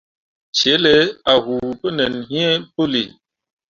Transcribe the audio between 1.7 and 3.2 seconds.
pu nin hi puli.